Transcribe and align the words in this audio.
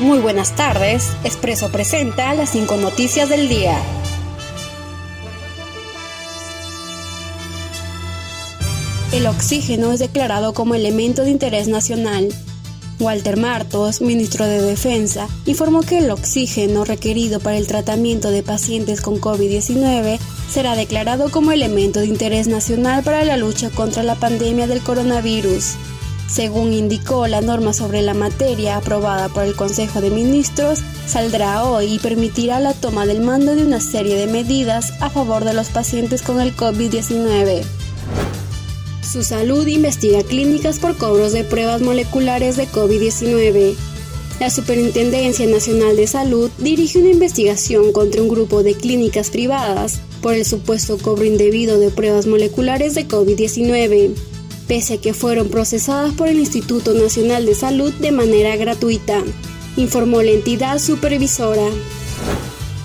Muy 0.00 0.18
buenas 0.18 0.56
tardes, 0.56 1.10
Expreso 1.24 1.70
presenta 1.70 2.32
las 2.32 2.52
cinco 2.52 2.78
noticias 2.78 3.28
del 3.28 3.50
día. 3.50 3.76
El 9.12 9.26
oxígeno 9.26 9.92
es 9.92 9.98
declarado 9.98 10.54
como 10.54 10.74
elemento 10.74 11.22
de 11.22 11.30
interés 11.30 11.68
nacional. 11.68 12.28
Walter 12.98 13.36
Martos, 13.36 14.00
ministro 14.00 14.46
de 14.46 14.62
Defensa, 14.62 15.28
informó 15.44 15.82
que 15.82 15.98
el 15.98 16.10
oxígeno 16.10 16.86
requerido 16.86 17.38
para 17.38 17.58
el 17.58 17.66
tratamiento 17.66 18.30
de 18.30 18.42
pacientes 18.42 19.02
con 19.02 19.20
COVID-19 19.20 20.18
será 20.50 20.76
declarado 20.76 21.30
como 21.30 21.52
elemento 21.52 22.00
de 22.00 22.06
interés 22.06 22.48
nacional 22.48 23.02
para 23.02 23.22
la 23.24 23.36
lucha 23.36 23.68
contra 23.68 24.02
la 24.02 24.14
pandemia 24.14 24.66
del 24.66 24.80
coronavirus. 24.80 25.74
Según 26.30 26.72
indicó 26.72 27.26
la 27.26 27.40
norma 27.40 27.72
sobre 27.72 28.02
la 28.02 28.14
materia 28.14 28.76
aprobada 28.76 29.28
por 29.30 29.42
el 29.42 29.56
Consejo 29.56 30.00
de 30.00 30.10
Ministros, 30.10 30.78
saldrá 31.04 31.64
hoy 31.64 31.94
y 31.94 31.98
permitirá 31.98 32.60
la 32.60 32.72
toma 32.72 33.04
del 33.04 33.20
mando 33.20 33.56
de 33.56 33.64
una 33.64 33.80
serie 33.80 34.14
de 34.14 34.28
medidas 34.28 34.92
a 35.00 35.10
favor 35.10 35.44
de 35.44 35.54
los 35.54 35.70
pacientes 35.70 36.22
con 36.22 36.40
el 36.40 36.54
COVID-19. 36.56 37.62
Su 39.02 39.24
salud 39.24 39.66
investiga 39.66 40.22
clínicas 40.22 40.78
por 40.78 40.96
cobros 40.96 41.32
de 41.32 41.42
pruebas 41.42 41.80
moleculares 41.80 42.56
de 42.56 42.68
COVID-19. 42.68 43.74
La 44.38 44.50
Superintendencia 44.50 45.46
Nacional 45.46 45.96
de 45.96 46.06
Salud 46.06 46.48
dirige 46.58 47.00
una 47.00 47.10
investigación 47.10 47.90
contra 47.92 48.22
un 48.22 48.28
grupo 48.28 48.62
de 48.62 48.74
clínicas 48.74 49.30
privadas 49.30 50.00
por 50.22 50.34
el 50.34 50.44
supuesto 50.44 50.96
cobro 50.96 51.24
indebido 51.24 51.80
de 51.80 51.90
pruebas 51.90 52.28
moleculares 52.28 52.94
de 52.94 53.08
COVID-19 53.08 54.14
pese 54.70 54.94
a 54.94 55.00
que 55.00 55.14
fueron 55.14 55.48
procesadas 55.48 56.14
por 56.14 56.28
el 56.28 56.38
Instituto 56.38 56.94
Nacional 56.94 57.44
de 57.44 57.56
Salud 57.56 57.92
de 57.94 58.12
manera 58.12 58.54
gratuita, 58.54 59.20
informó 59.76 60.22
la 60.22 60.30
entidad 60.30 60.78
supervisora. 60.78 61.66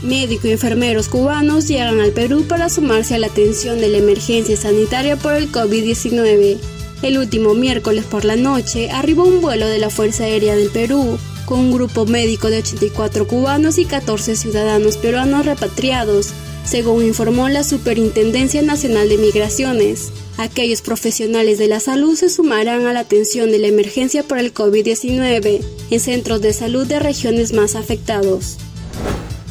Médicos 0.02 0.46
y 0.46 0.54
enfermeros 0.54 1.10
cubanos 1.10 1.68
llegan 1.68 2.00
al 2.00 2.10
Perú 2.10 2.44
para 2.48 2.70
sumarse 2.70 3.14
a 3.14 3.20
la 3.20 3.28
atención 3.28 3.80
de 3.80 3.90
la 3.90 4.00
emergencia 4.00 4.58
sanitaria 4.58 5.16
por 5.16 5.34
el 5.34 5.52
COVID-19. 5.52 6.58
El 7.04 7.20
último 7.20 7.54
miércoles 7.54 8.04
por 8.04 8.26
la 8.26 8.36
noche 8.36 8.90
arribó 8.90 9.24
un 9.24 9.40
vuelo 9.40 9.68
de 9.68 9.78
la 9.78 9.92
Fuerza 9.92 10.24
Aérea 10.24 10.56
del 10.56 10.72
Perú 10.72 11.20
con 11.46 11.60
un 11.60 11.72
grupo 11.72 12.06
médico 12.06 12.50
de 12.50 12.58
84 12.60 13.28
cubanos 13.28 13.78
y 13.78 13.86
14 13.86 14.36
ciudadanos 14.36 14.98
peruanos 14.98 15.46
repatriados, 15.46 16.32
según 16.66 17.06
informó 17.06 17.48
la 17.50 17.64
Superintendencia 17.64 18.62
Nacional 18.62 19.08
de 19.10 19.18
Migraciones. 19.18 20.12
Aquellos 20.38 20.82
profesionales 20.82 21.58
de 21.60 21.68
la 21.68 21.80
salud 21.80 22.16
se 22.16 22.30
sumarán 22.30 22.86
a 22.88 22.94
la 22.94 23.02
atención 23.02 23.52
de 23.52 23.60
la 23.60 23.68
emergencia 23.68 24.24
por 24.24 24.38
el 24.38 24.54
COVID-19 24.54 25.62
en 25.92 26.00
centros 26.00 26.42
de 26.42 26.52
salud 26.54 26.86
de 26.86 27.00
regiones 27.00 27.54
más 27.54 27.76
afectados. 27.76 28.58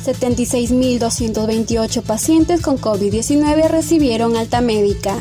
76.228 0.04 2.02
pacientes 2.02 2.60
con 2.60 2.78
COVID-19 2.78 3.68
recibieron 3.68 4.36
alta 4.36 4.60
médica. 4.60 5.16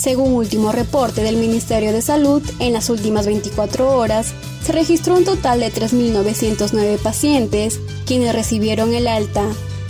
Según 0.00 0.32
último 0.32 0.72
reporte 0.72 1.22
del 1.22 1.36
Ministerio 1.36 1.92
de 1.92 2.00
Salud, 2.00 2.42
en 2.58 2.72
las 2.72 2.88
últimas 2.88 3.26
24 3.26 3.98
horas 3.98 4.32
se 4.64 4.72
registró 4.72 5.14
un 5.14 5.26
total 5.26 5.60
de 5.60 5.70
3.909 5.70 6.96
pacientes 6.96 7.78
quienes 8.06 8.34
recibieron 8.34 8.94
el 8.94 9.06
alta, 9.06 9.44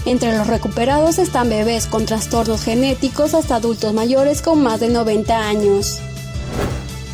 entre 0.07 0.37
los 0.37 0.49
recuperados 0.49 1.21
están 1.21 1.49
bebés 1.49 1.87
con 1.87 2.07
trastornos 2.07 2.65
genéticos 2.65 3.35
hasta 3.35 3.55
adultos 3.55 3.95
mayores 3.95 4.43
con 4.43 4.61
más 4.61 4.81
de 4.81 4.89
90 4.89 5.49
años. 5.49 6.01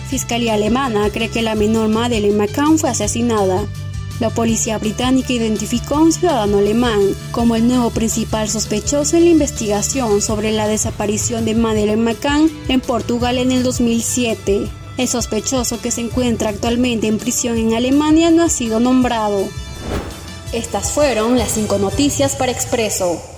Fiscalía 0.09 0.55
alemana 0.55 1.11
cree 1.11 1.29
que 1.29 1.43
la 1.43 1.55
menor 1.55 1.91
Madeleine 1.91 2.39
McCann 2.39 2.79
fue 2.79 2.89
asesinada. 2.89 3.67
La 4.19 4.31
policía 4.31 4.79
británica 4.79 5.33
identificó 5.33 5.97
a 5.97 6.03
un 6.03 6.13
ciudadano 6.13 6.59
alemán 6.59 7.01
como 7.33 7.55
el 7.55 7.69
nuevo 7.69 7.91
principal 7.91 8.49
sospechoso 8.49 9.17
en 9.17 9.25
la 9.25 9.31
investigación 9.31 10.23
sobre 10.23 10.53
la 10.53 10.67
desaparición 10.67 11.45
de 11.45 11.55
Madeleine 11.55 12.03
McCann 12.03 12.51
en 12.69 12.81
Portugal 12.81 13.37
en 13.37 13.53
el 13.53 13.63
2007. 13.63 14.69
El 14.97 15.09
sospechoso 15.09 15.81
que 15.81 15.91
se 15.91 16.01
encuentra 16.01 16.49
actualmente 16.49 17.07
en 17.07 17.19
prisión 17.19 17.59
en 17.59 17.75
Alemania 17.75 18.31
no 18.31 18.43
ha 18.43 18.49
sido 18.49 18.81
nombrado. 18.81 19.47
Estas 20.53 20.93
fueron 20.93 21.37
las 21.37 21.51
cinco 21.51 21.77
noticias 21.77 22.37
para 22.37 22.53
Expreso. 22.53 23.36